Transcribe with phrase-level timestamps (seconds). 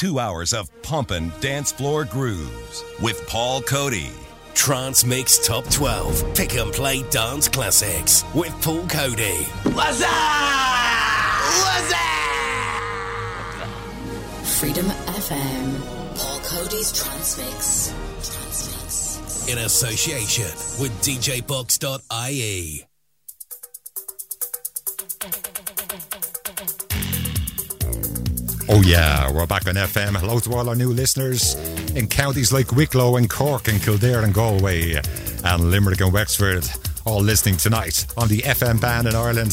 [0.00, 4.08] two hours of pumping dance floor grooves with Paul Coady.
[4.54, 9.44] Trance Mix Top 12 Pick and Play Dance Classics with Paul Coady.
[9.74, 10.08] What's up?
[11.60, 11.98] What's up?
[14.46, 16.16] Freedom FM.
[16.16, 17.92] Paul Coady's Trance Mix.
[18.22, 19.48] Trance Mix.
[19.48, 22.86] In association with DJBox.ie.
[28.72, 30.16] Oh, yeah, we're back on FM.
[30.16, 31.56] Hello to all our new listeners
[31.96, 34.92] in counties like Wicklow and Cork and Kildare and Galway
[35.44, 36.64] and Limerick and Wexford,
[37.04, 39.52] all listening tonight on the FM band in Ireland.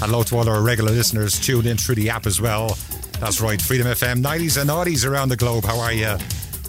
[0.00, 2.76] Hello to all our regular listeners tuned in through the app as well.
[3.20, 5.62] That's right, Freedom FM 90s and 80s around the globe.
[5.62, 6.16] How are you?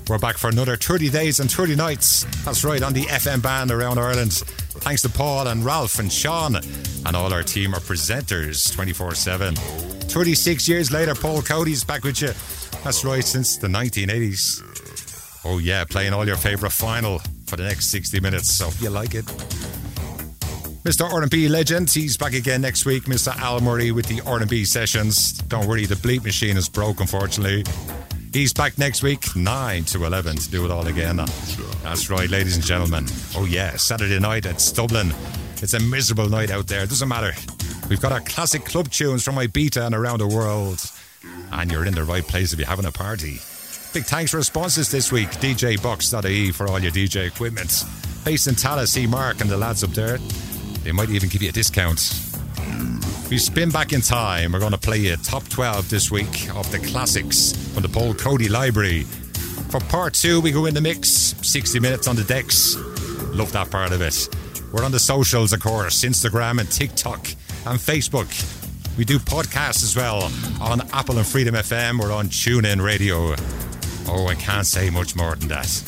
[0.08, 2.26] We're back for another 30 days and 30 nights.
[2.46, 4.34] That's right, on the FM band around Ireland.
[4.34, 9.97] Thanks to Paul and Ralph and Sean and all our team of presenters 24 7.
[10.08, 12.32] 36 years later, Paul Coady's back with you.
[12.84, 15.44] That's right, since the 1980s.
[15.46, 18.54] Oh, yeah, playing all your favourite final for the next 60 minutes.
[18.54, 19.26] So, you like it.
[20.84, 21.12] Mr.
[21.12, 23.04] R&B legend, he's back again next week.
[23.06, 23.36] Mr.
[23.38, 25.34] Al Murray with the R&B sessions.
[25.34, 27.64] Don't worry, the bleep machine is broke, unfortunately.
[28.32, 31.18] He's back next week, 9 to 11, to do it all again.
[31.84, 33.06] That's right, ladies and gentlemen.
[33.36, 35.14] Oh, yeah, Saturday night at Dublin.
[35.62, 36.84] It's a miserable night out there.
[36.84, 37.34] It doesn't matter.
[37.90, 40.80] We've got our classic club tunes from Ibiza and around the world.
[41.52, 43.40] And you're in the right place if you're having a party.
[43.94, 45.30] Big thanks for sponsors this week.
[45.30, 47.84] DJBox.ie for all your DJ equipment.
[48.24, 50.18] Based in Tallaght, see Mark and the lads up there.
[50.84, 52.00] They might even give you a discount.
[53.30, 54.52] We spin back in time.
[54.52, 58.14] We're going to play you top 12 this week of the classics from the Paul
[58.14, 59.04] Coady Library.
[59.72, 61.10] For part two, we go in the mix.
[61.42, 62.76] 60 minutes on the decks.
[63.34, 64.30] Love that part of it.
[64.78, 67.26] We're on the socials, of course Instagram and TikTok
[67.66, 68.28] and Facebook.
[68.96, 72.00] We do podcasts as well on Apple and Freedom FM.
[72.00, 73.34] We're on TuneIn Radio.
[74.08, 75.84] Oh, I can't say much more than that.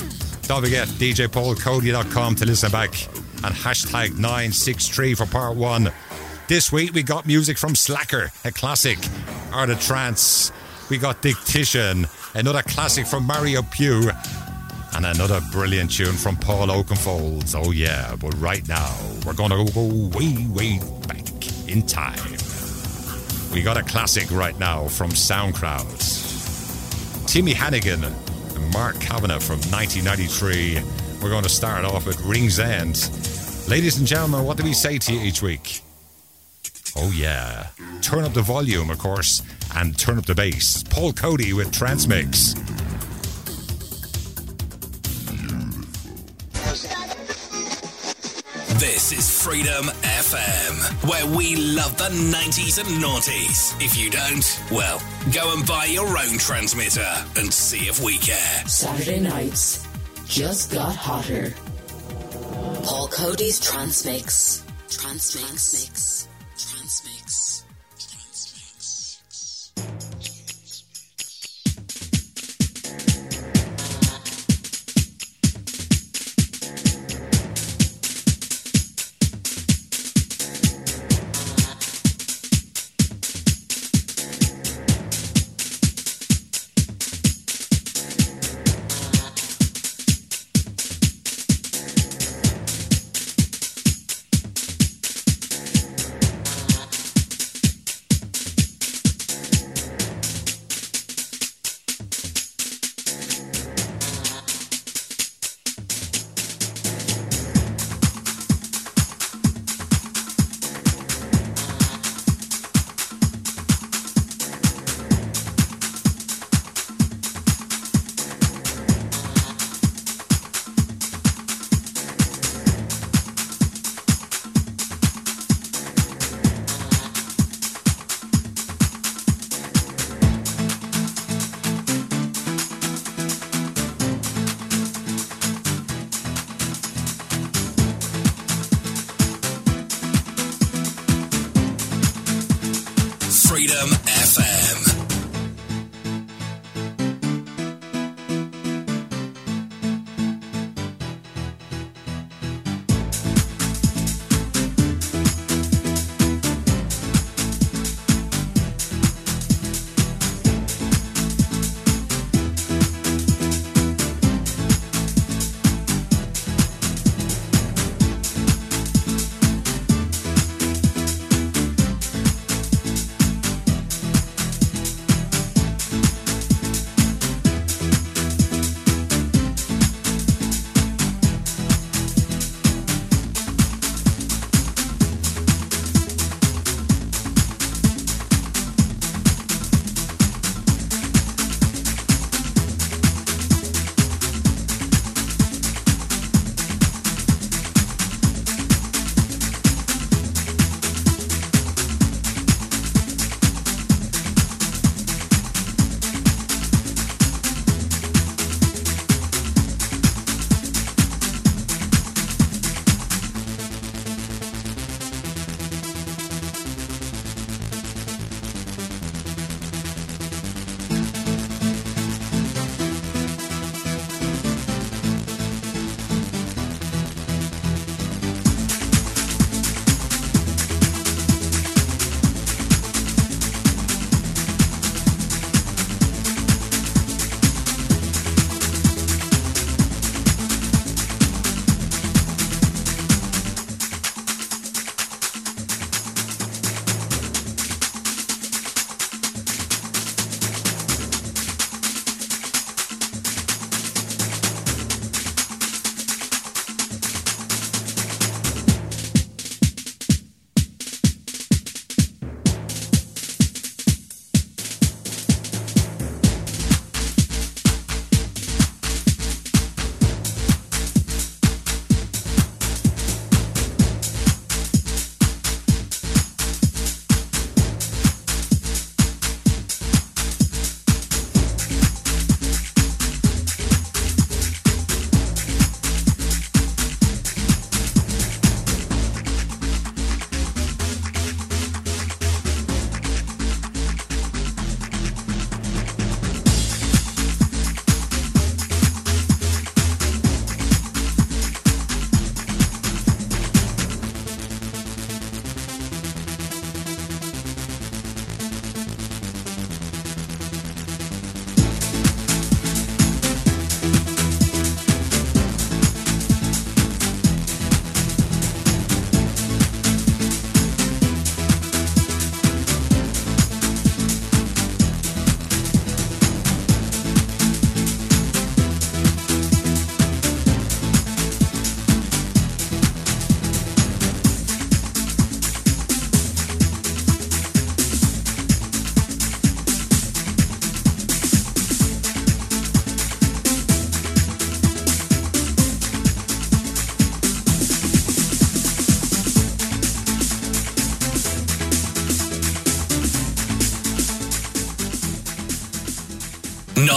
[0.47, 2.89] Don't forget djpaulcoady.com to listen back
[3.43, 5.93] and hashtag 963 for part one.
[6.47, 8.97] This week we got music from Slacker, a classic,
[9.53, 10.51] Art of Trance.
[10.89, 14.09] We got Dictation, another classic from Mario Piu,
[14.93, 17.53] and another brilliant tune from Paul Oakenfold.
[17.55, 18.95] Oh yeah, but right now
[19.25, 22.19] we're gonna go way, way back in time.
[23.53, 27.27] We got a classic right now from SoundCloud.
[27.27, 30.81] Timmy Hannigan and Mark Kavanagh from 1993.
[31.21, 33.09] We're going to start off with Rings End.
[33.67, 35.81] Ladies and gentlemen, what do we say to you each week?
[36.95, 37.67] Oh, yeah.
[38.01, 39.41] Turn up the volume, of course,
[39.75, 40.83] and turn up the bass.
[40.83, 42.55] Paul Coady with Trance Mix.
[48.79, 53.75] This is Freedom FM, where we love the 90s and noughties.
[53.83, 55.01] If you don't, well,
[55.33, 58.65] go and buy your own transmitter and see if we care.
[58.67, 59.85] Saturday nights
[60.27, 61.53] just got hotter.
[62.83, 64.63] Paul Coady's Transmix.
[64.89, 65.49] Trance Mix.
[65.49, 66.28] Transmix.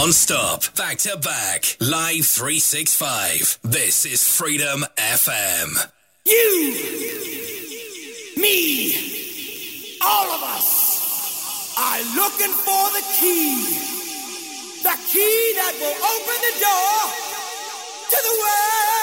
[0.03, 3.59] Non-stop, back to back, live 365.
[3.63, 5.91] This is Freedom FM.
[6.25, 6.75] You,
[8.35, 13.63] me, all of us are looking for the key.
[14.83, 16.99] The key that will open the door
[18.09, 19.02] to the world.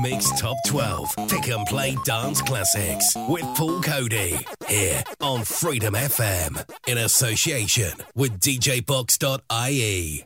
[0.00, 6.64] Mix Top 12 Pick and Play Dance Classics with Paul Coady here on Freedom FM
[6.86, 10.24] in association with DJBox.ie.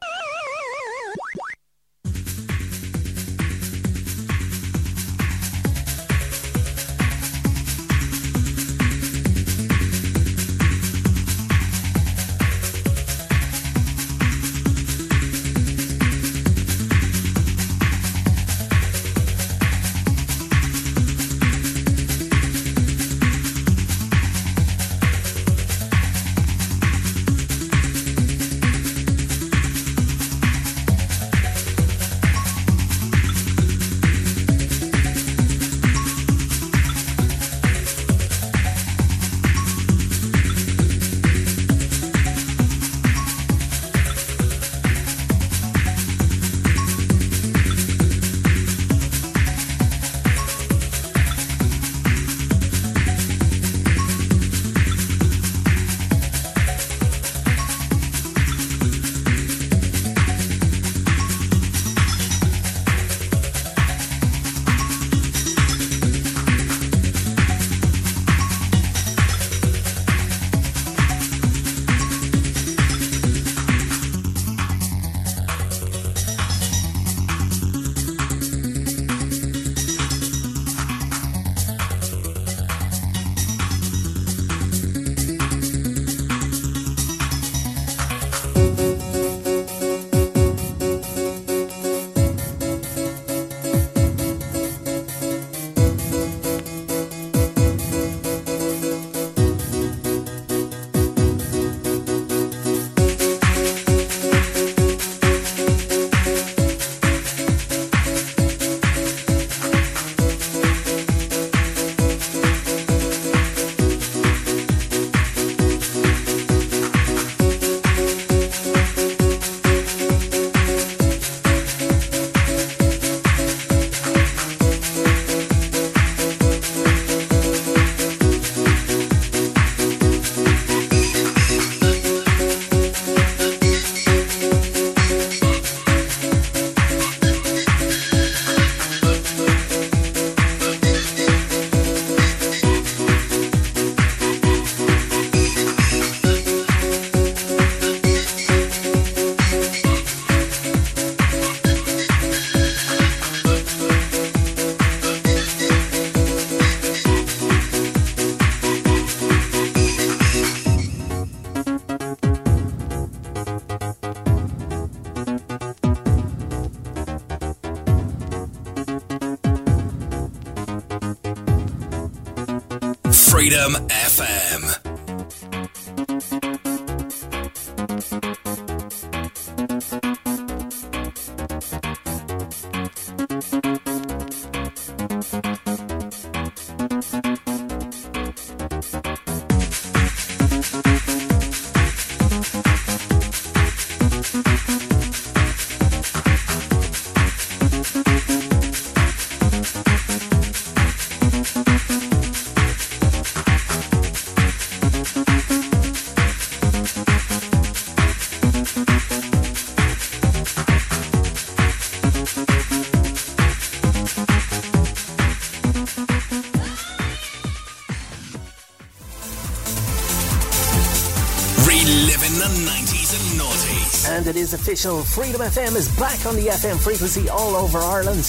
[224.66, 225.02] official.
[225.04, 228.26] Freedom FM is back on the FM frequency all over Ireland.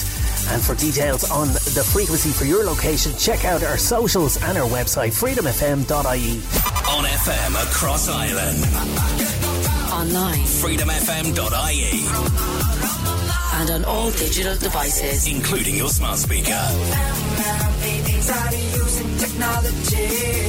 [0.49, 4.69] And for details on the frequency for your location, check out our socials and our
[4.69, 6.37] website, freedomfm.ie.
[6.93, 8.61] On FM across Ireland.
[9.91, 10.45] Online.
[10.61, 12.05] freedomfm.ie.
[13.59, 16.61] And on all digital devices, including your smart speaker.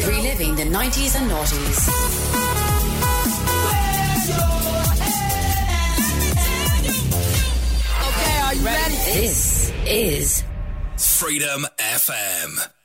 [0.07, 1.98] Reliving the 90s and noughties.
[9.15, 10.45] This is
[10.99, 12.78] Freedom FM.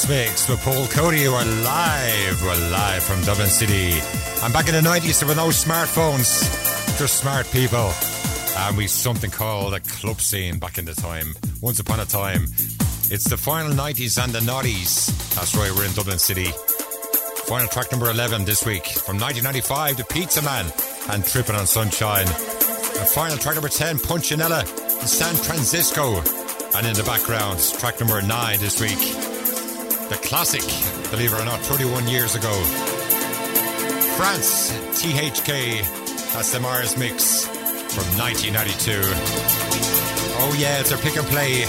[0.00, 1.26] Trance Mix with Paul Coady.
[1.28, 2.42] We're live.
[2.42, 4.00] We're live from Dublin City.
[4.42, 5.20] I'm back in the 90s.
[5.20, 7.92] There were no smartphones, just smart people.
[8.56, 11.34] And we something called a club scene back in the time.
[11.60, 12.44] Once upon a time.
[13.10, 15.08] It's the final 90s and the noughties.
[15.34, 16.50] That's right, we're in Dublin City.
[17.46, 20.66] Final track number 11 this week from 1995 The Pizza Man
[21.10, 22.26] and Tripping on Sunshine.
[22.26, 24.62] And final track number 10 Punchinella
[25.00, 26.22] in San Francisco.
[26.76, 29.29] And in the background, track number 9 this week
[30.10, 30.66] the classic,
[31.12, 32.50] believe it or not, 31 years ago.
[34.18, 35.82] France, THK,
[36.32, 37.46] that's the Mars mix
[37.94, 39.02] from 1992.
[40.42, 41.64] Oh yeah, it's a pick and play.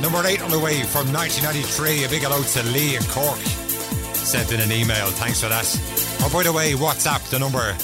[0.00, 2.04] Number 8 on the way from 1993.
[2.04, 3.36] A big hello to Lee and Cork.
[4.16, 5.68] Sent in an email, thanks for that.
[6.22, 7.76] Oh, by the way, WhatsApp, the number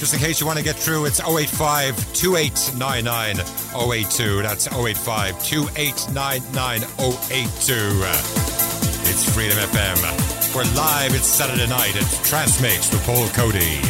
[0.00, 3.38] Just in case you want to get through, it's 085 2899
[3.78, 4.42] 082.
[4.42, 6.82] That's 085 2899
[7.30, 8.43] 082.
[9.06, 10.54] It's Freedom FM.
[10.54, 11.14] We're live.
[11.14, 11.94] It's Saturday night.
[11.94, 13.80] It's Trance Mix with Paul Coady.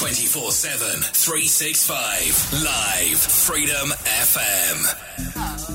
[0.00, 2.62] 24-7, 365.
[2.64, 3.18] Live.
[3.18, 5.69] Freedom FM.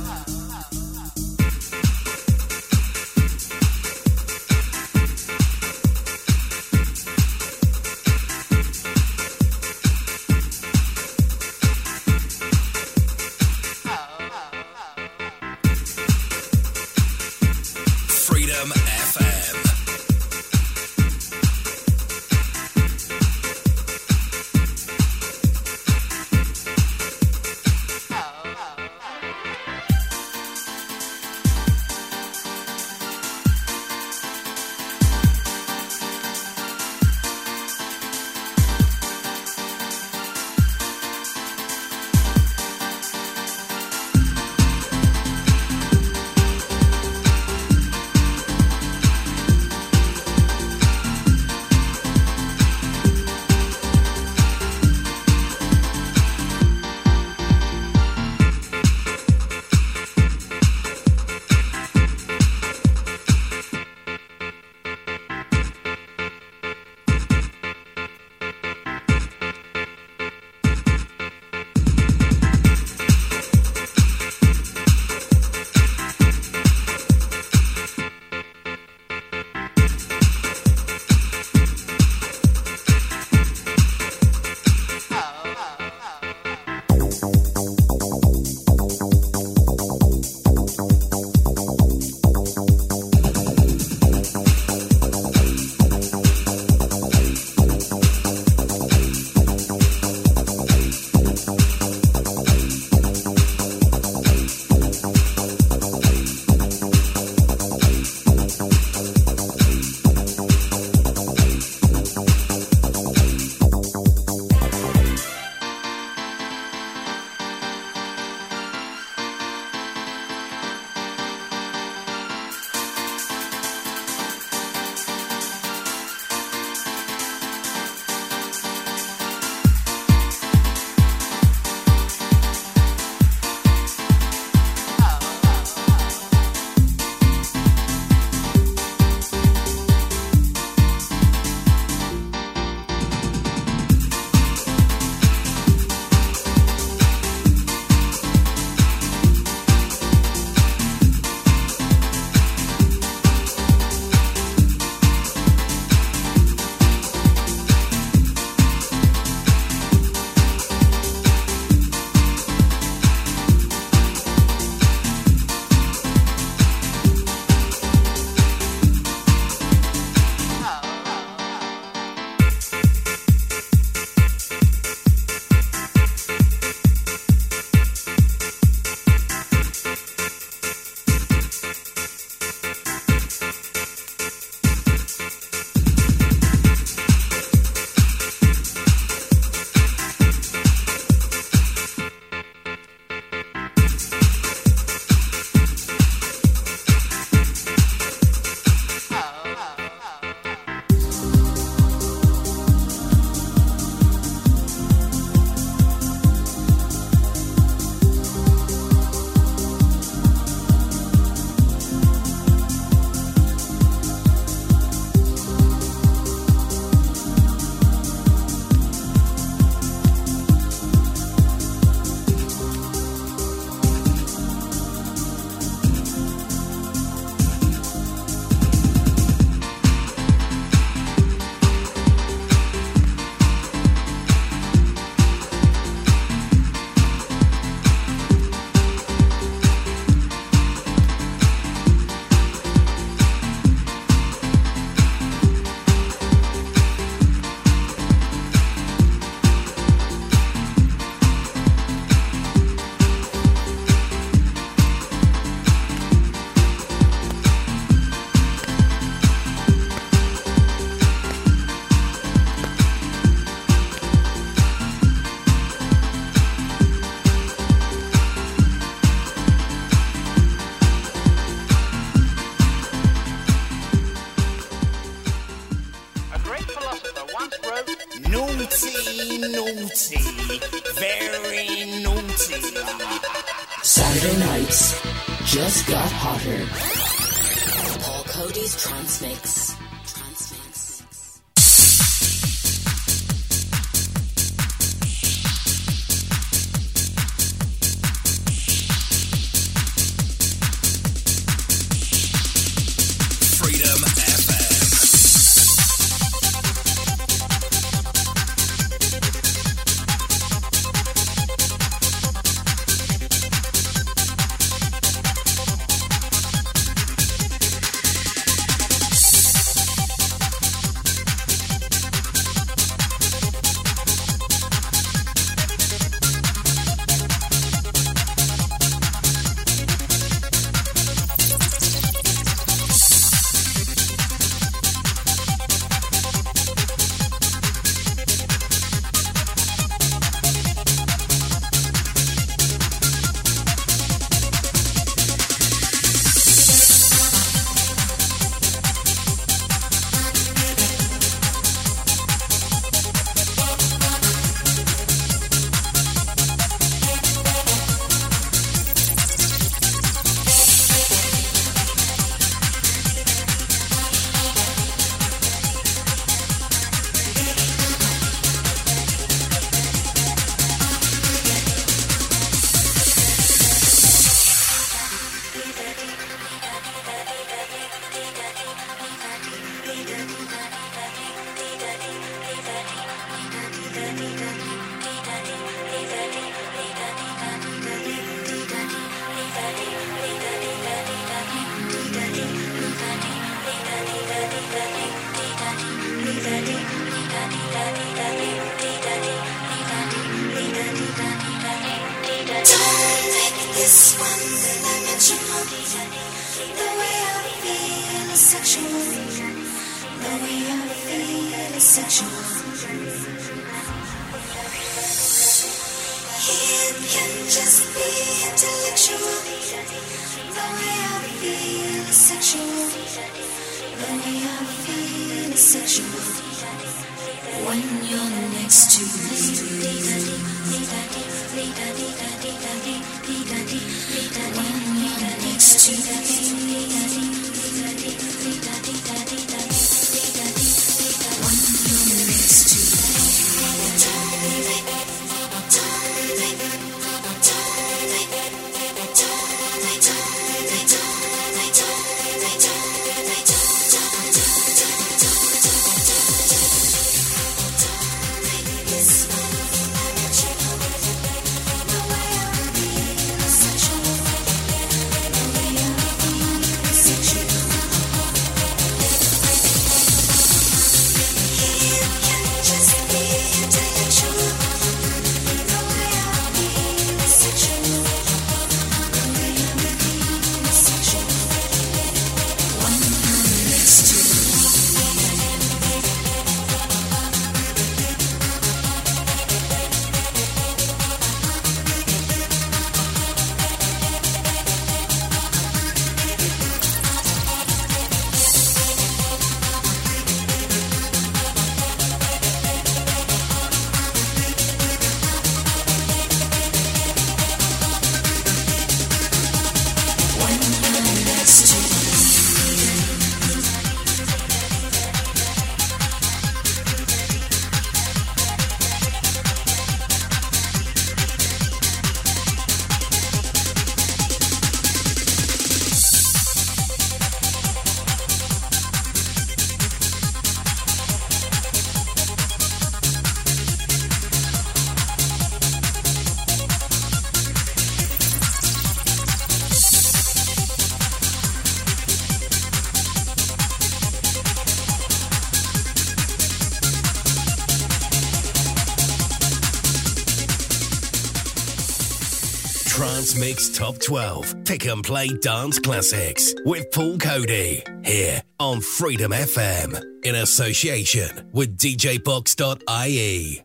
[553.39, 560.01] Mix Top 12 Pick and Play Dance Classics with Paul Coady here on Freedom FM
[560.23, 563.64] in association with DJBox.ie.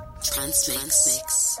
[0.23, 0.77] Trance Mix.
[0.77, 1.60] Transmix.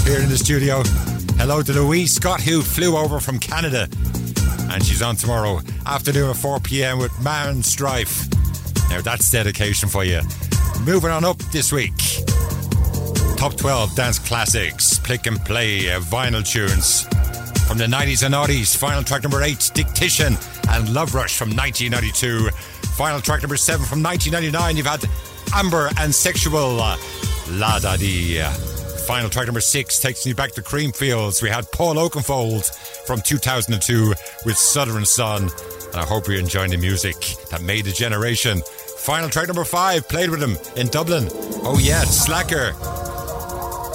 [0.04, 0.84] here in the studio.
[1.38, 3.88] Hello to Louise Scott, who flew over from Canada,
[4.72, 7.00] and she's on tomorrow afternoon at 4 p.m.
[7.00, 8.28] with Man Strife.
[8.90, 10.20] Now that's dedication for you.
[10.82, 11.96] Moving on up this week.
[13.38, 17.02] Top 12 dance classics, click and play, uh, vinyl tunes
[17.68, 18.78] from the 90s and 90s.
[18.78, 20.38] Final track number 8, Dictation
[20.70, 22.52] and Love Rush from 1992.
[22.96, 25.04] Final track number 7 from 1999, you've had
[25.56, 26.96] Amber and Sexual uh,
[27.54, 27.98] La Da.
[29.08, 31.42] Final track number 6 takes me back to Creamfields.
[31.42, 32.70] We had Paul Oakenfold
[33.08, 34.14] from 2002
[34.46, 35.50] with Southern Sun.
[35.92, 37.16] And I hope you're enjoying the music
[37.50, 38.62] that made a generation.
[39.00, 41.30] Final track number 5 played with him in Dublin.
[41.64, 42.76] Oh yeah, Slacker.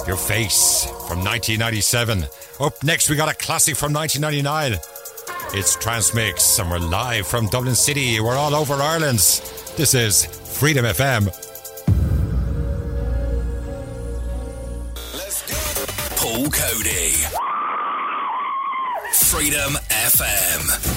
[0.07, 0.85] Your Face
[1.15, 2.25] from 1997.
[2.59, 4.77] Up next, we got a classic from 1999.
[5.57, 8.19] It's Trance Mix, and we're live from Dublin City.
[8.19, 9.19] We're all over Ireland.
[9.77, 11.27] This is Freedom FM.
[16.17, 17.11] Paul Coady.
[19.13, 20.94] Freedom FM.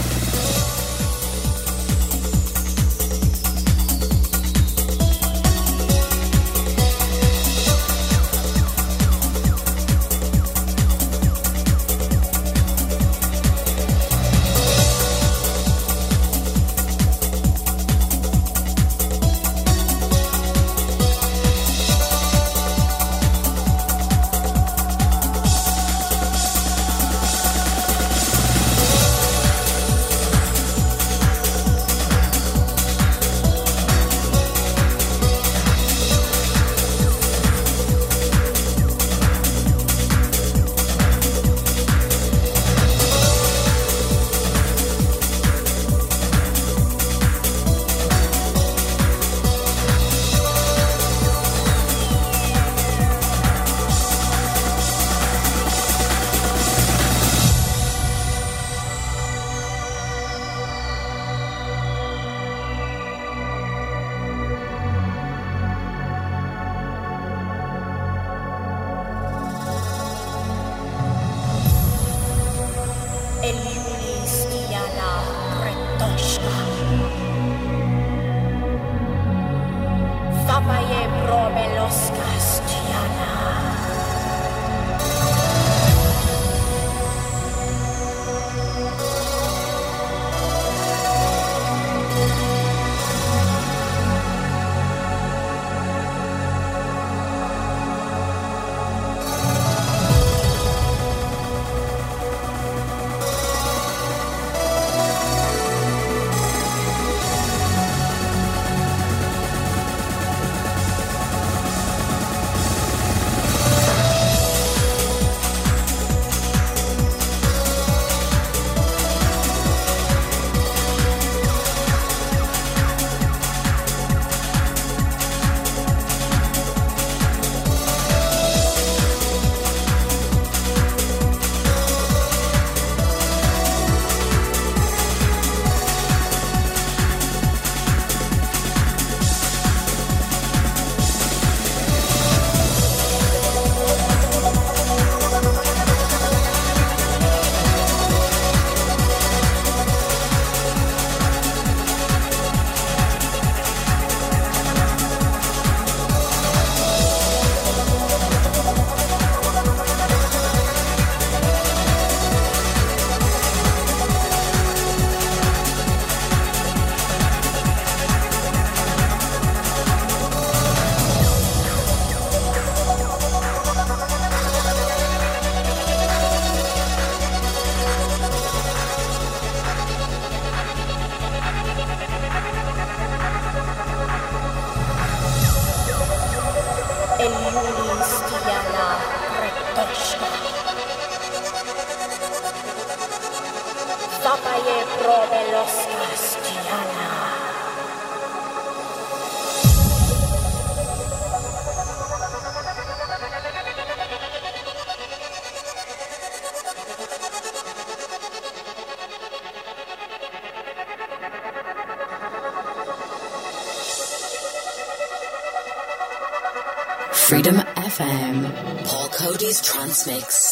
[219.29, 220.48] Coady's Transmix.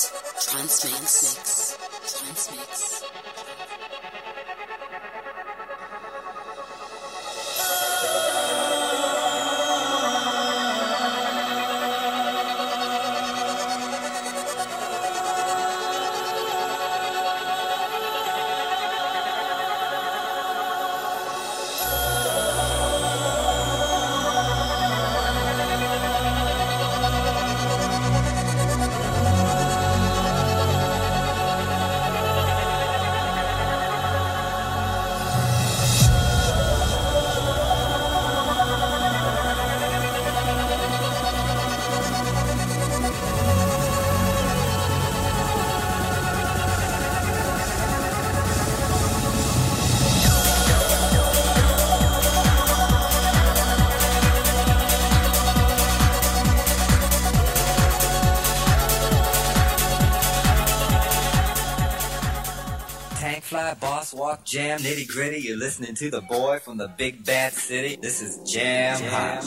[64.26, 65.38] Boss walk, jam, nitty gritty.
[65.38, 67.94] You're listening to the boy from the big bad city.
[67.94, 69.42] This is Jam Hot.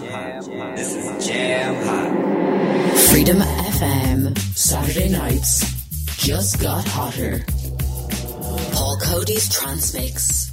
[0.77, 2.97] This is Jam Hot.
[3.11, 4.37] Freedom FM.
[4.55, 5.65] Saturday nights
[6.15, 7.43] just got hotter.
[8.71, 9.59] Paul Coady's Transmix.
[9.59, 10.48] Trance Mix.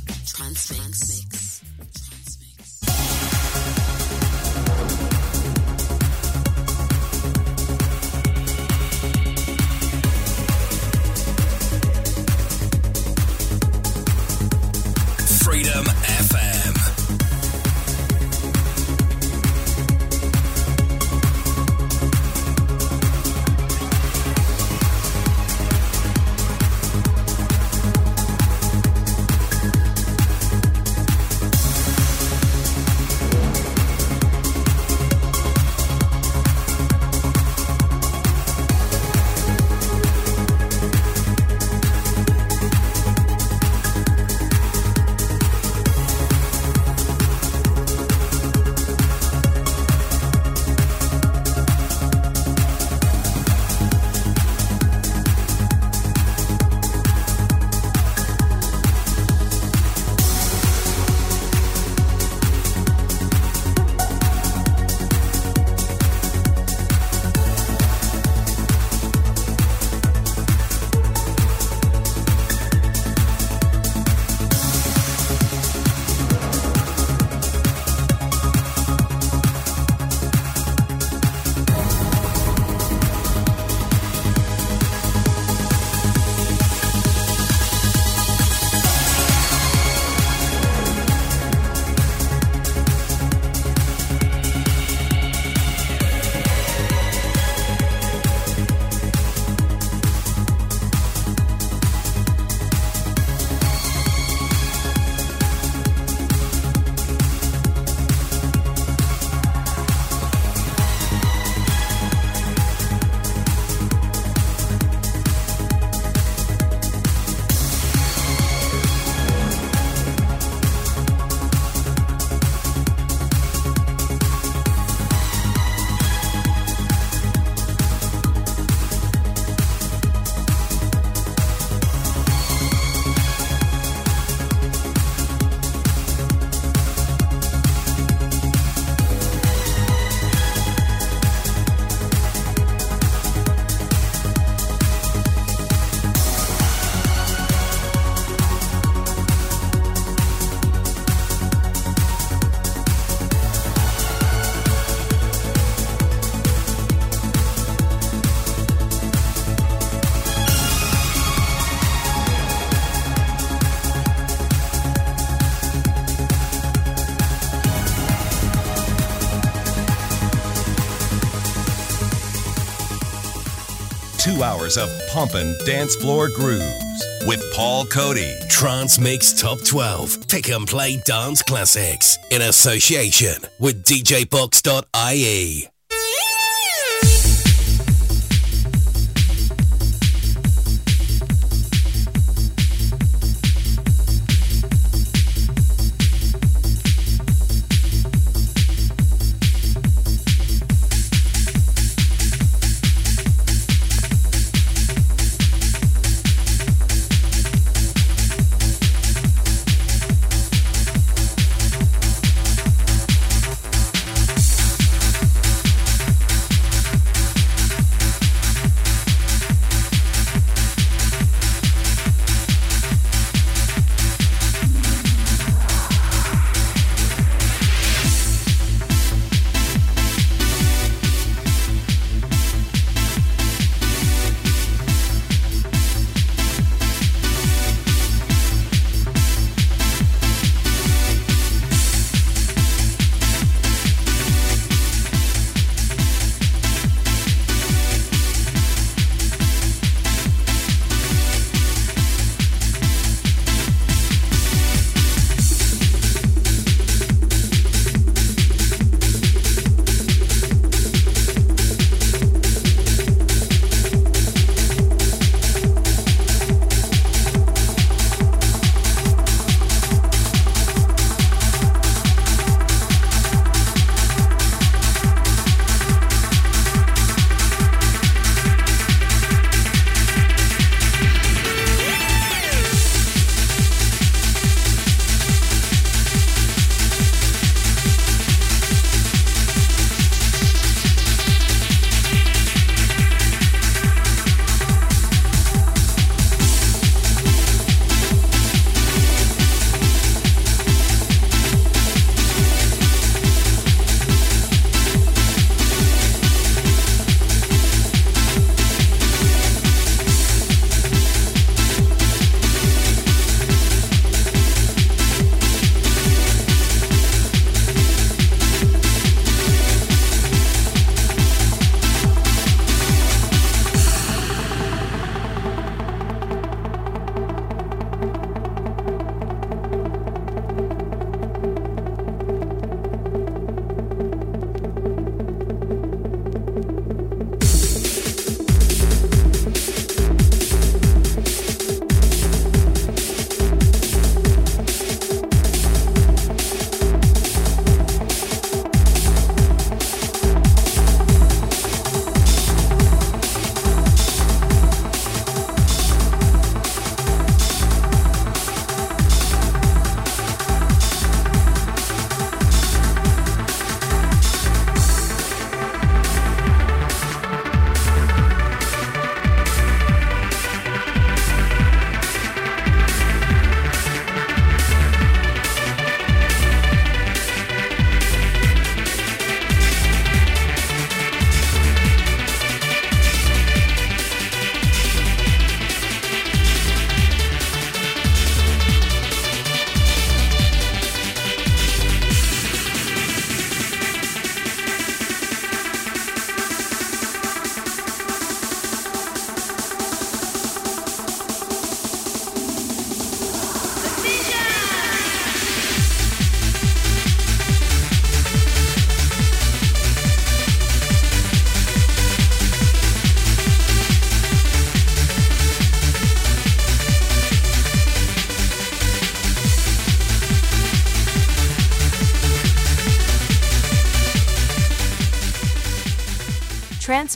[174.26, 178.34] Two hours of pumping dance floor grooves with Paul Coady.
[178.48, 185.70] Trance Mix Top 12 Pick and Play Dance Classics in association with DJBox.ie.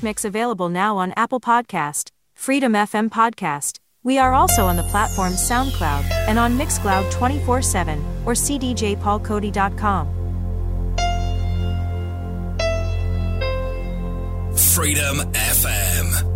[0.03, 3.79] mix available now on Apple Podcast, Freedom FM Podcast.
[4.03, 10.09] We are also on the platform SoundCloud and on Mixcloud 24 7 or cdjpaulcody.com.
[14.57, 16.30] Freedom FM.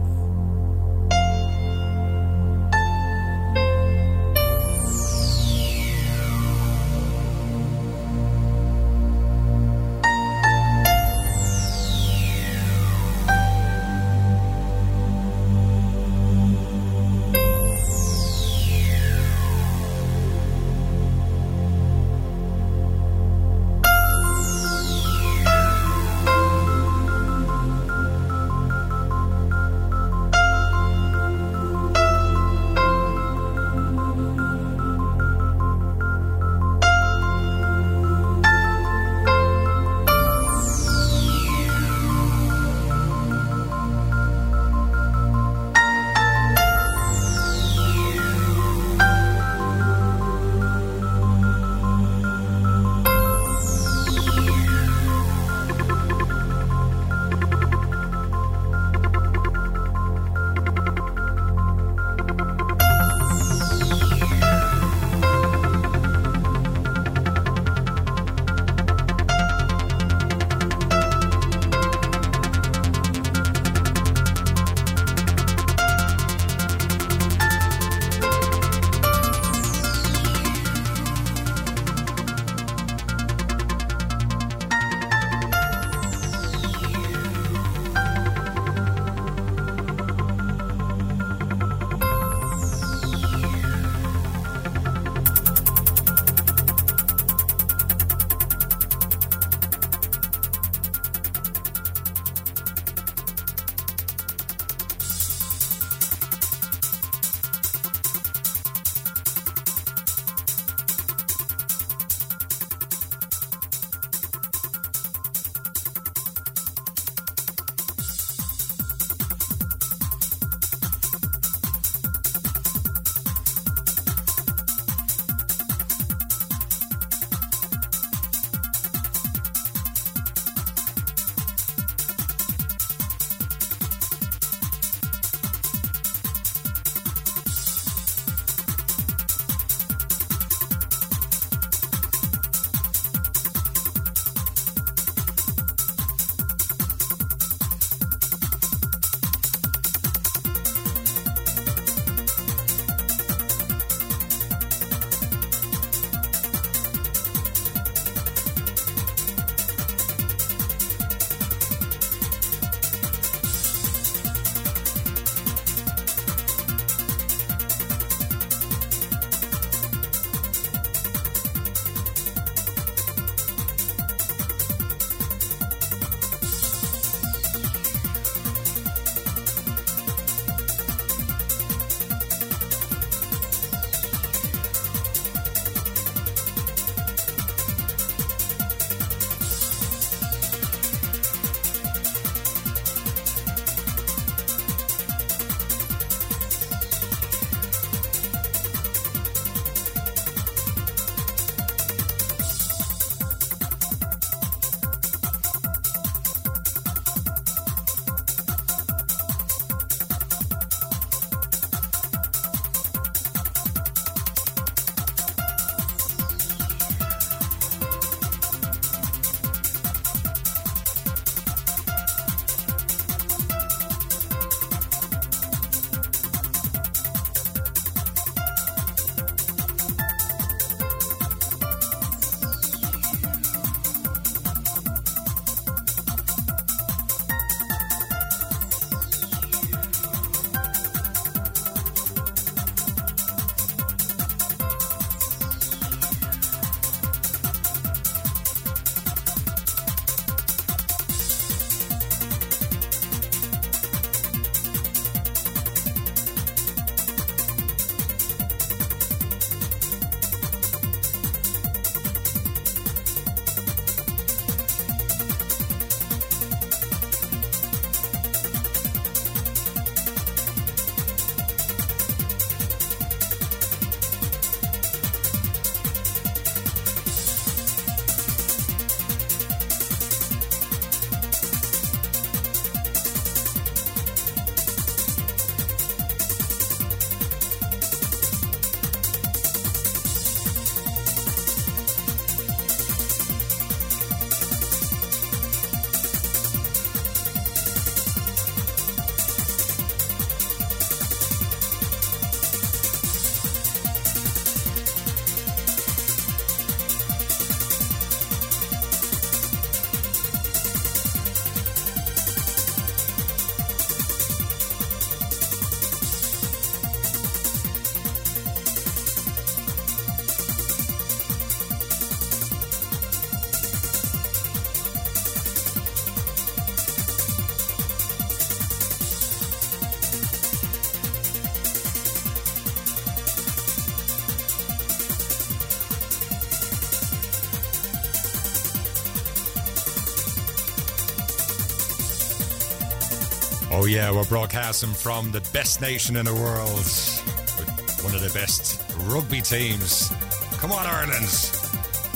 [343.76, 348.30] Oh, yeah, we're broadcasting from the best nation in the world with one of the
[348.32, 350.12] best rugby teams.
[350.58, 351.26] Come on, Ireland.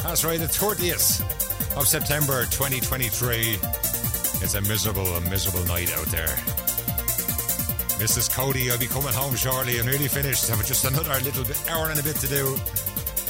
[0.05, 1.21] That's right, the 30th
[1.77, 3.59] of September 2023.
[4.41, 6.29] It's a miserable, a miserable night out there.
[7.99, 8.31] Mrs.
[8.33, 9.81] Coady, I'll be coming home shortly.
[9.81, 10.49] I'm nearly finished.
[10.53, 12.57] I've just another little bit, hour and a bit to do.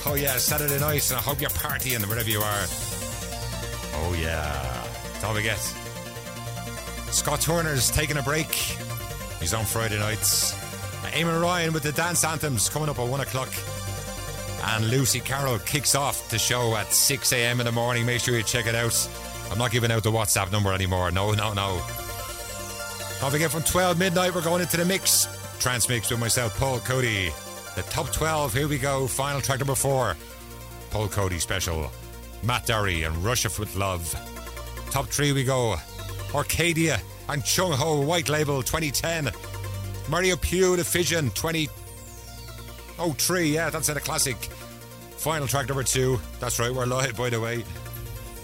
[0.04, 2.66] Oh, yeah, Saturday night, and I hope you're partying wherever you are.
[4.04, 4.84] Oh, yeah.
[5.22, 5.58] Don't forget,
[7.18, 8.52] Scott Turner's taking a break.
[9.40, 10.52] He's on Friday nights.
[11.10, 13.48] Eamon Ryan with the dance anthems coming up at 1 o'clock.
[14.66, 17.58] And Lucy Carroll kicks off the show at 6 a.m.
[17.58, 18.06] in the morning.
[18.06, 19.10] Make sure you check it out.
[19.50, 21.10] I'm not giving out the WhatsApp number anymore.
[21.10, 21.82] No, no, no.
[23.20, 25.26] Don't forget, from 12 midnight, we're going into the mix.
[25.58, 27.32] Trance Mix with myself, Paul Coady.
[27.74, 29.08] The top 12, here we go.
[29.08, 30.16] Final track number four.
[30.90, 31.90] Paul Coady special.
[32.44, 34.14] Matt Darey and Russia with Love.
[34.90, 35.78] Top three we go.
[36.34, 39.30] Arcadia and Chung Ho White Label 2010.
[40.08, 43.48] Mario Pugh The Fission 2003.
[43.48, 44.36] Yeah, that's in a classic.
[45.16, 46.20] Final track number two.
[46.40, 47.64] That's right, we're live by the way.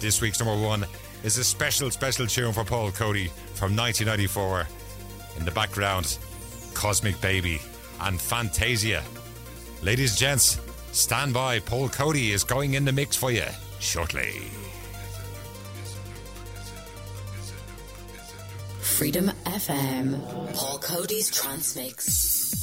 [0.01, 0.87] This week's number one
[1.23, 4.67] is a special, special tune for Paul Coady from 1994.
[5.39, 6.19] In the background,
[6.75, 7.61] Cosmic Baby
[8.01, 9.03] and Fantasia.
[9.83, 10.61] Ladies and gents,
[10.93, 11.61] stand by.
[11.61, 13.45] Paul Coady is going in the mix for you
[13.81, 14.43] shortly.
[18.97, 20.55] Freedom FM.
[20.55, 22.55] Paul Coady's Transmix.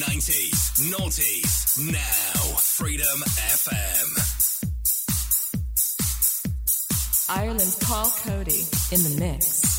[0.00, 4.31] Nineties, noughties, now Freedom FM.
[7.28, 9.71] Ireland's Paul Coady in the mix.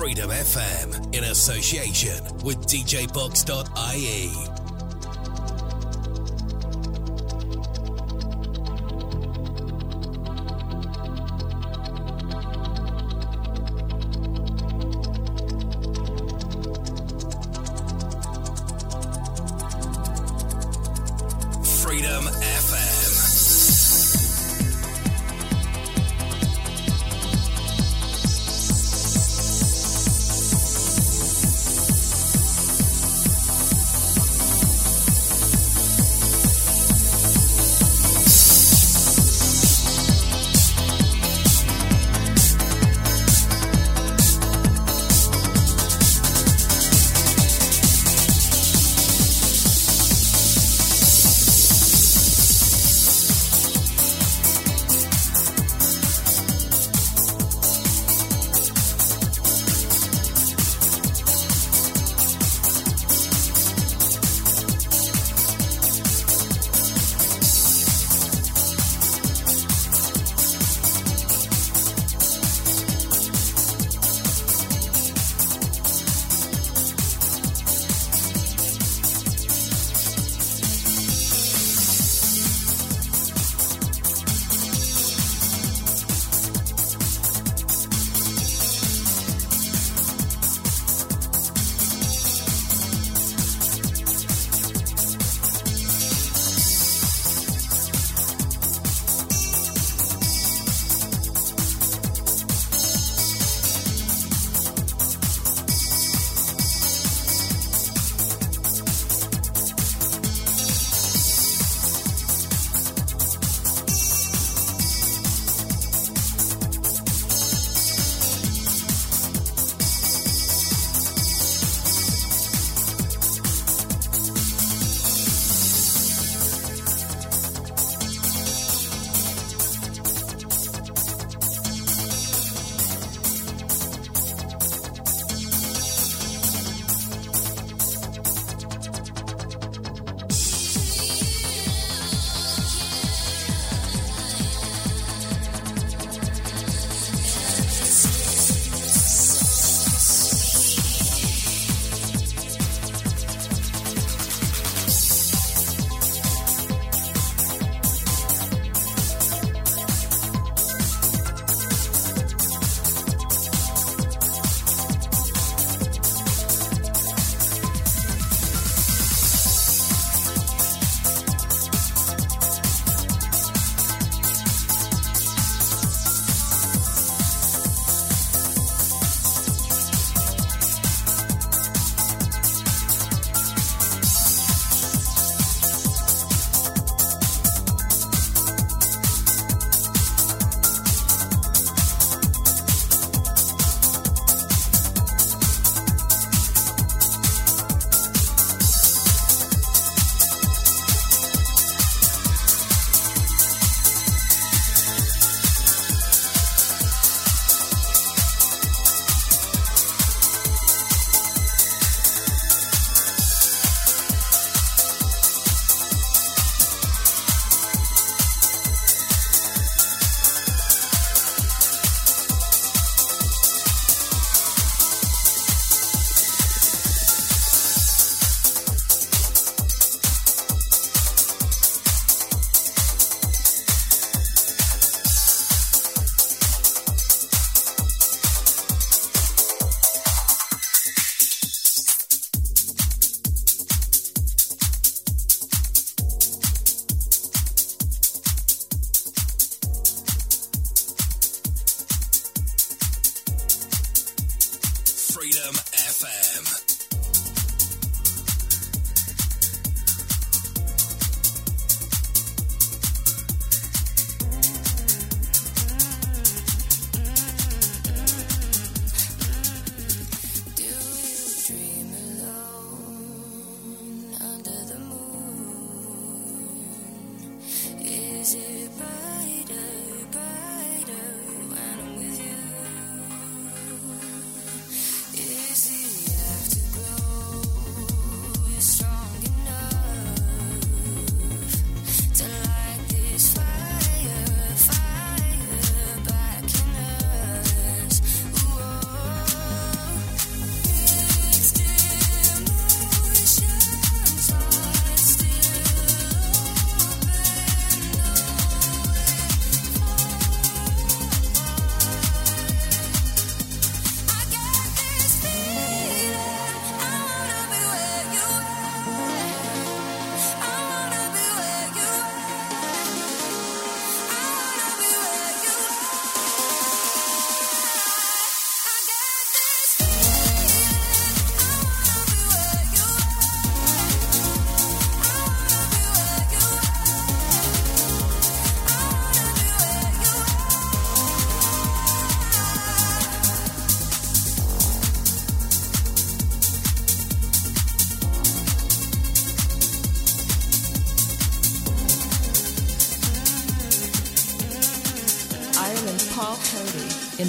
[0.00, 4.49] Freedom FM in association with DJBox.ie.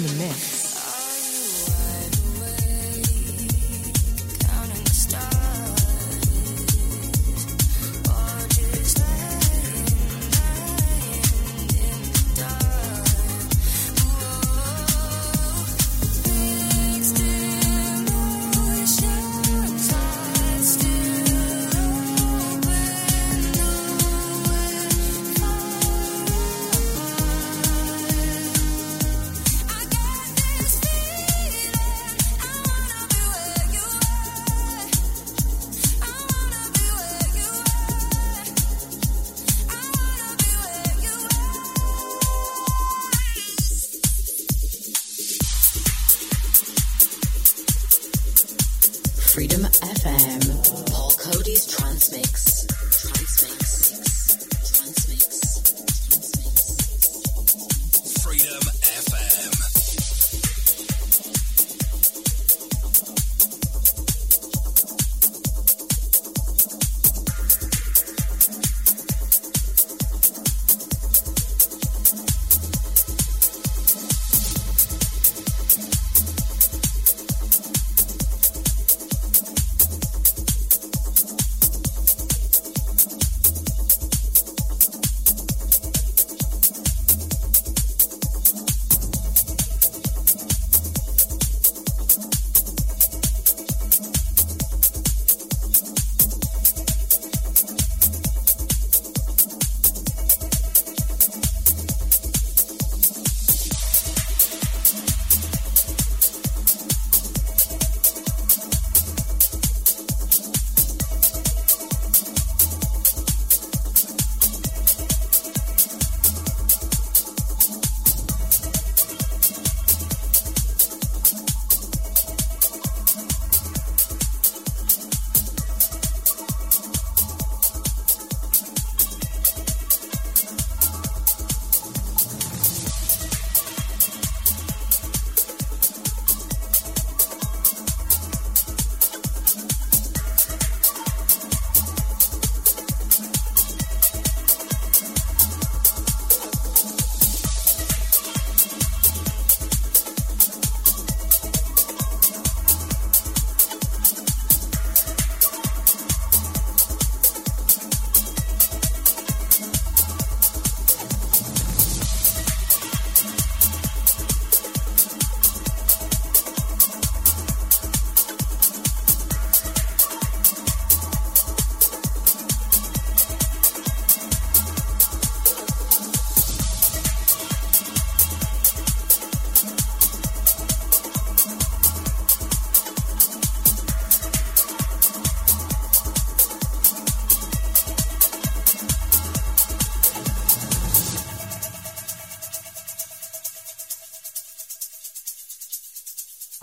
[0.02, 0.41] the mix.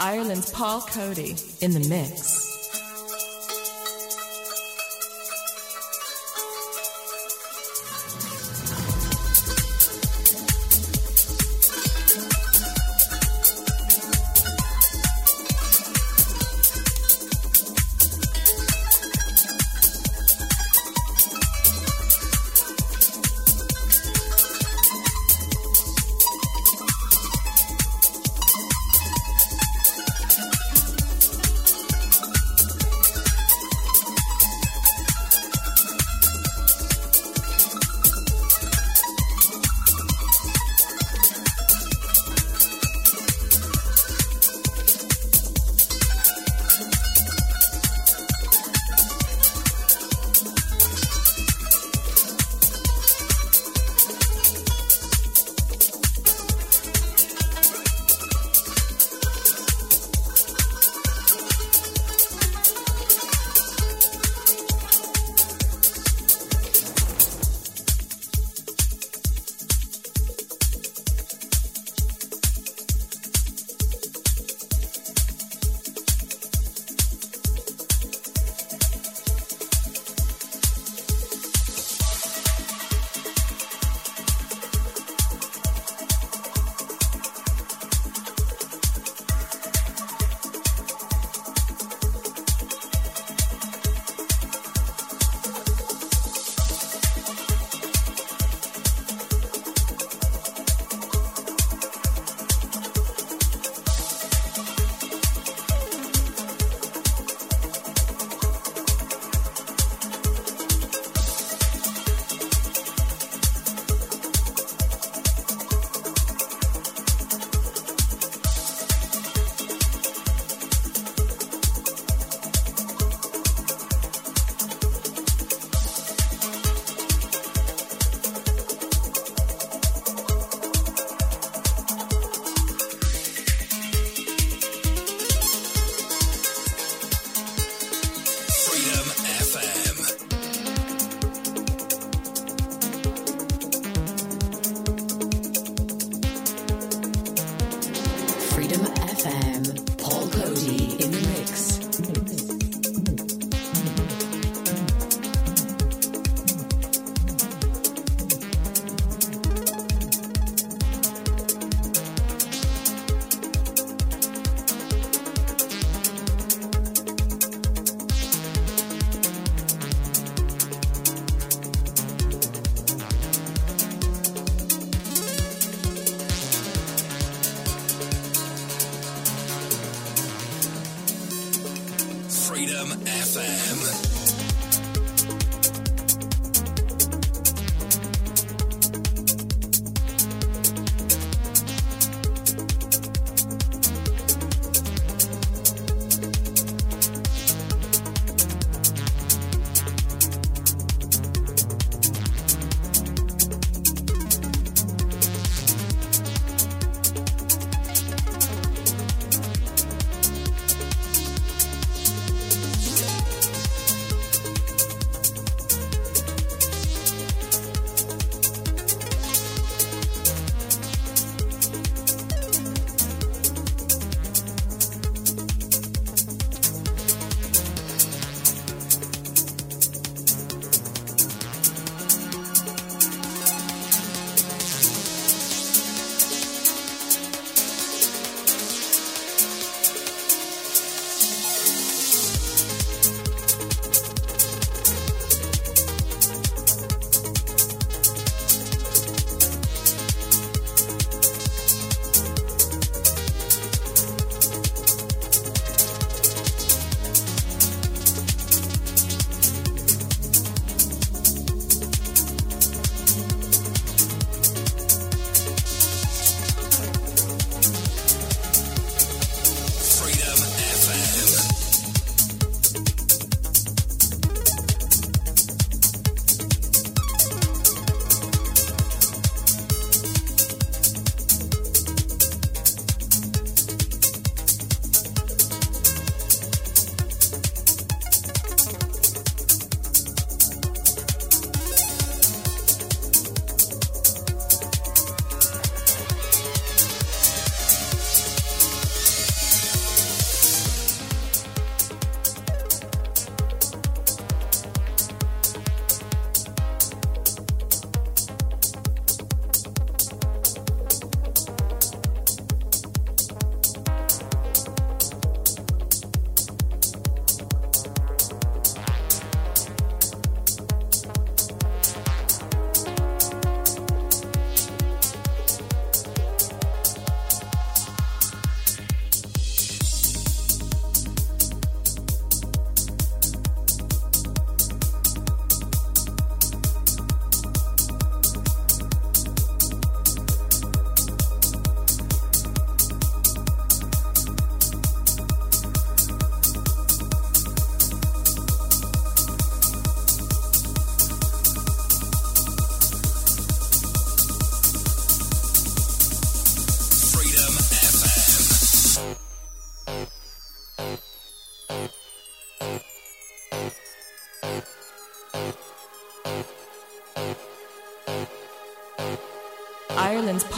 [0.10, 2.29] Ireland's Paul Coady in the mix.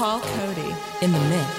[0.02, 1.51] Paul Coady in the mix.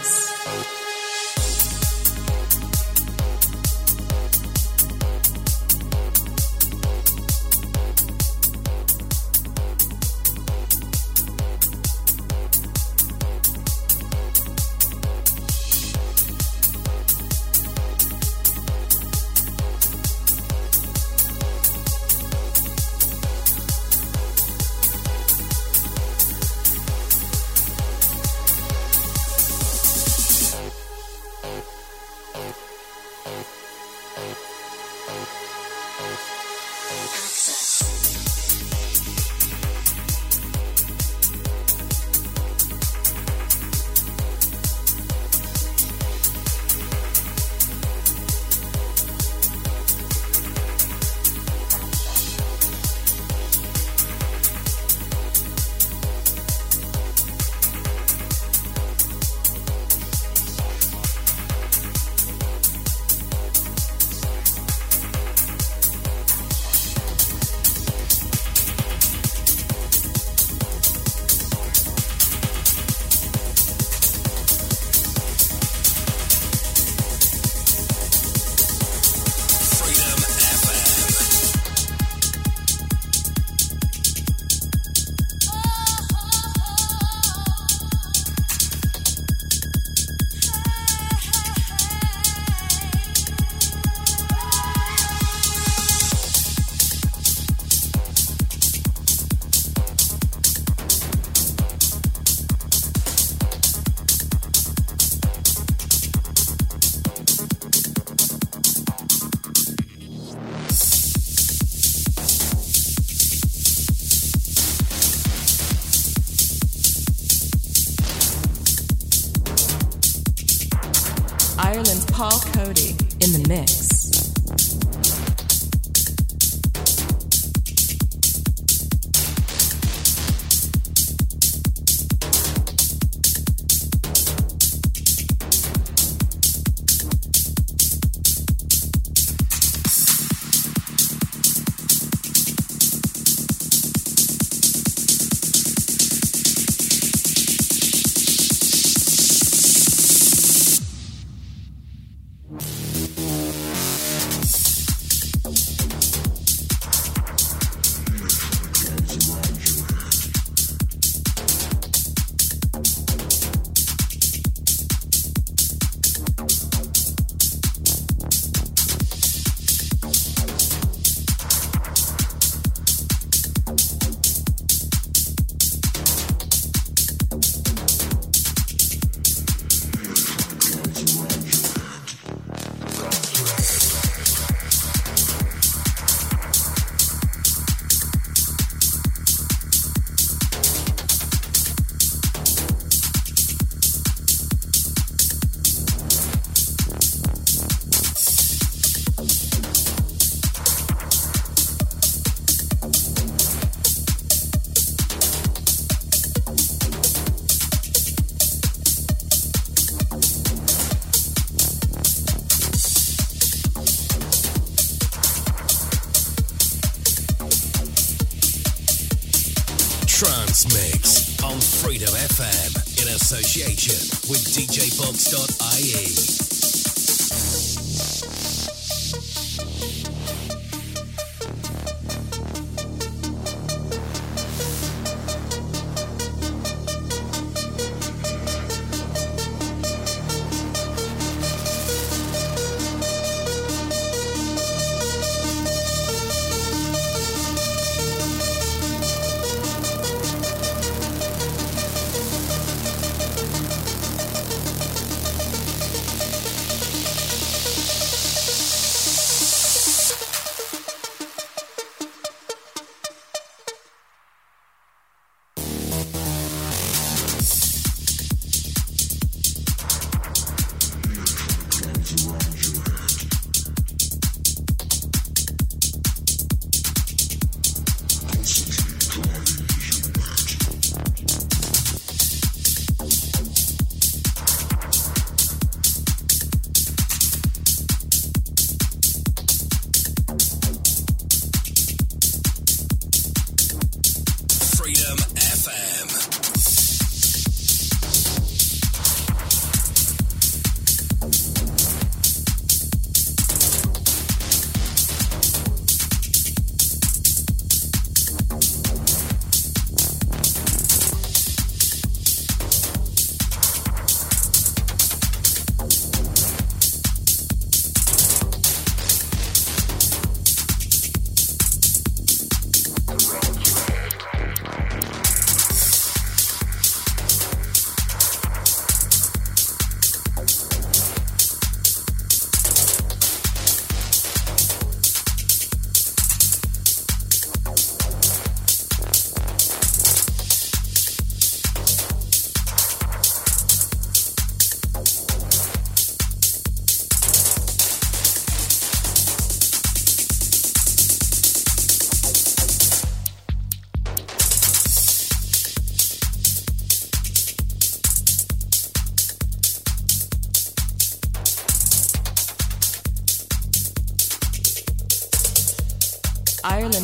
[123.21, 125.02] In the mix.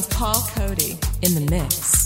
[0.07, 1.98] Paul Coady in the mix.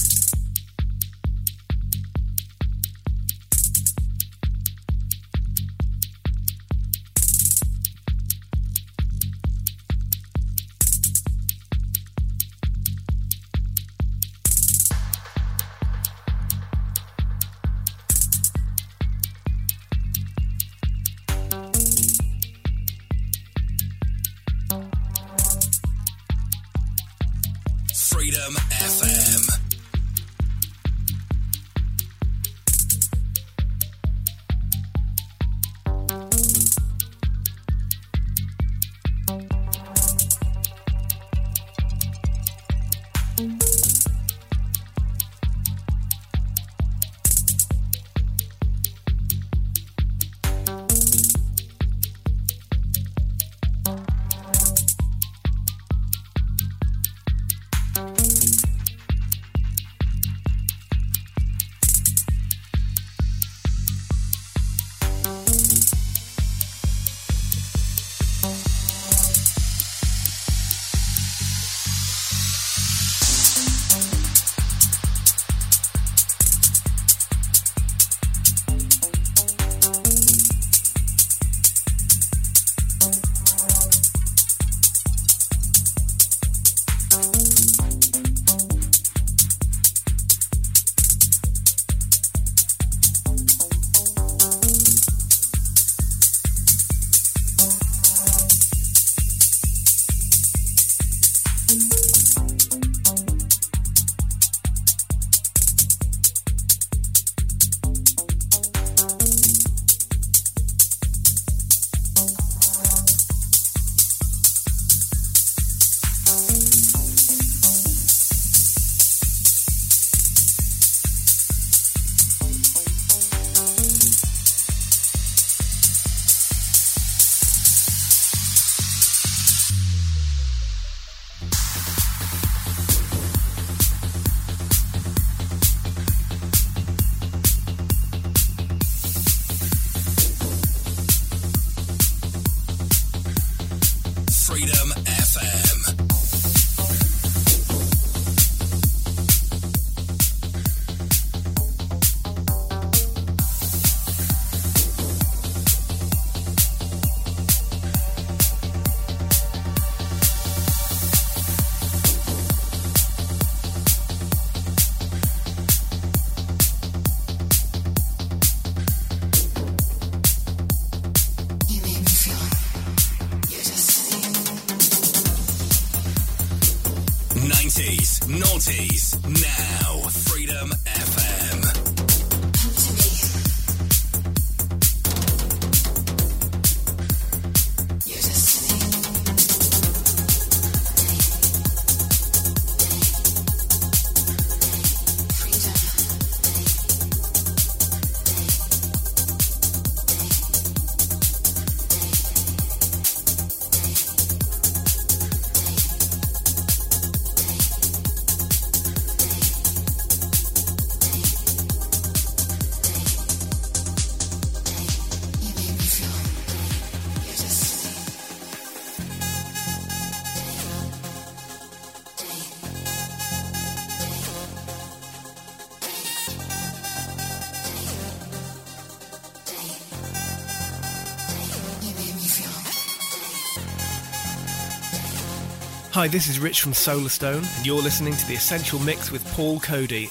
[236.02, 239.60] Hi, this is Rich from Solarstone, and you're listening to The Essential Mix with Paul
[239.60, 240.10] Coady.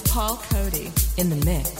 [0.00, 1.79] Paul Coady in the mix.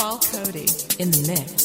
[0.00, 0.64] Paul Coady
[0.98, 1.59] in the mix.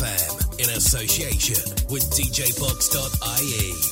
[0.00, 1.60] FM in association
[1.90, 3.89] with DJBox.ie.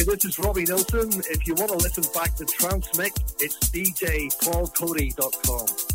[0.00, 1.10] Hi, this is Robbie Nelson.
[1.28, 5.89] If you want to listen back to Trance Mix, it's djpaulcoady.com.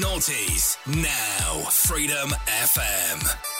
[0.00, 3.51] Noughties, now Freedom FM.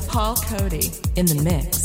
[0.00, 1.81] Paul Coady in the mix.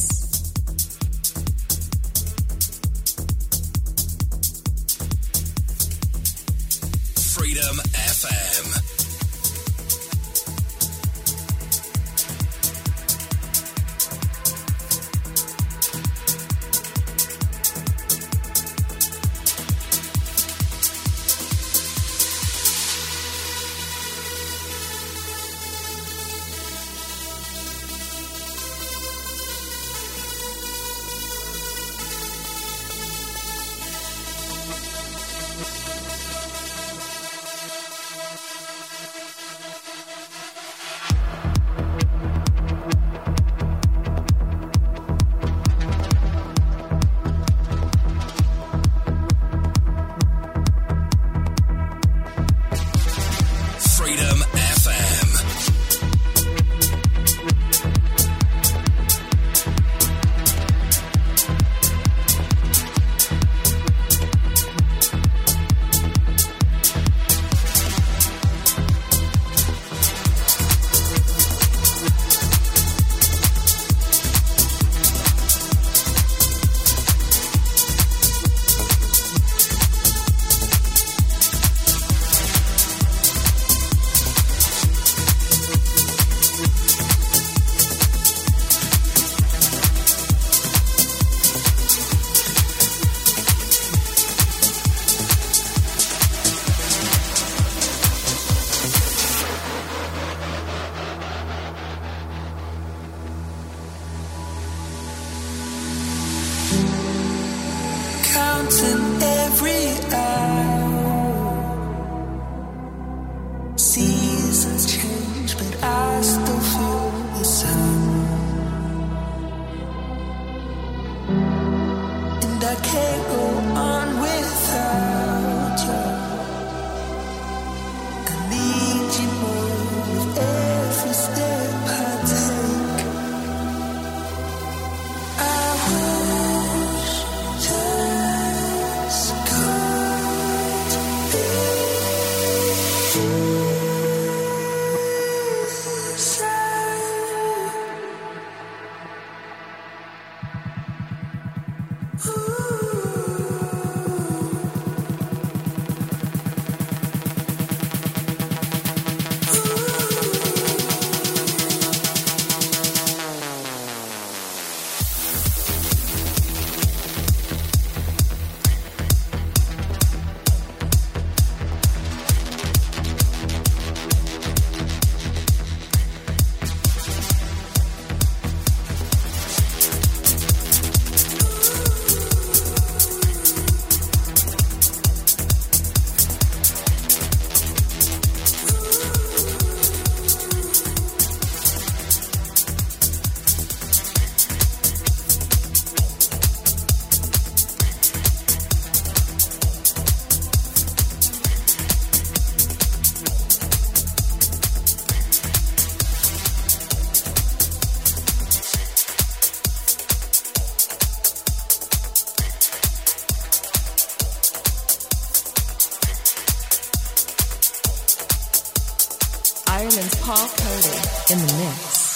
[219.98, 220.98] Diamonds Paul Coady
[221.32, 222.08] in the mix.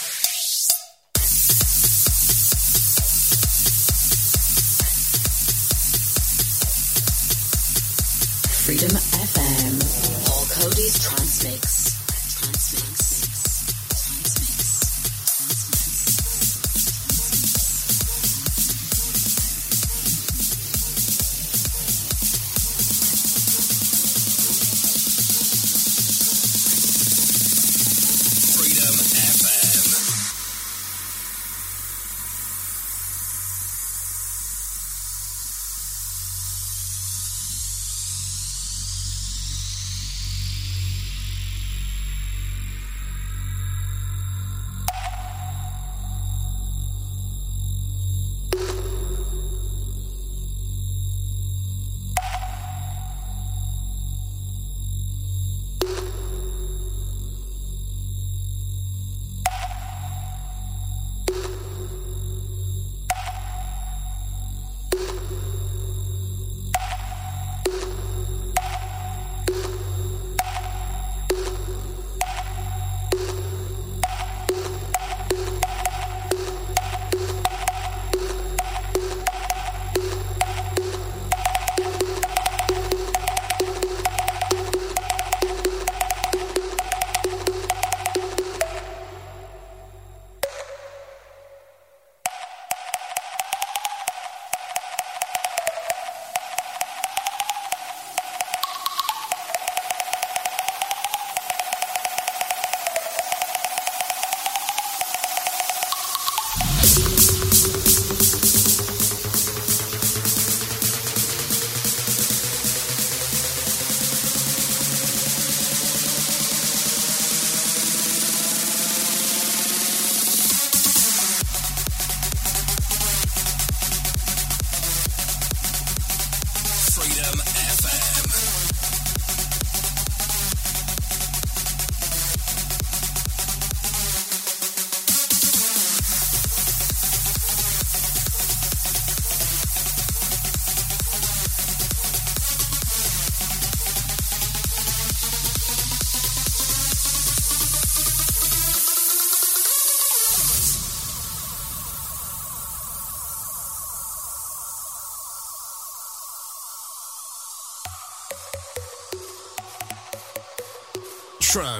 [8.66, 9.11] Freedom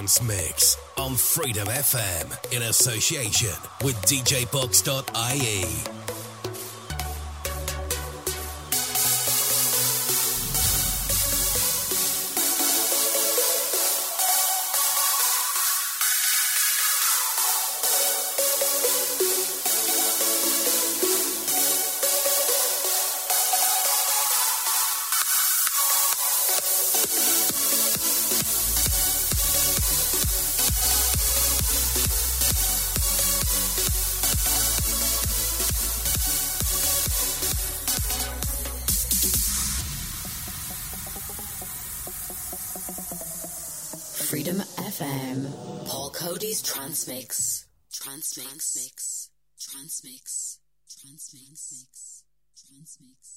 [0.02, 3.54] Mix on Freedom FM in association
[3.84, 5.91] with DJBox.ie.
[51.30, 52.24] Trance Mix.
[52.56, 53.31] Transmix.